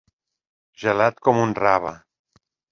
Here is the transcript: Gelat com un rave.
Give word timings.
Gelat 0.85 1.21
com 1.29 1.43
un 1.45 1.55
rave. 1.61 1.95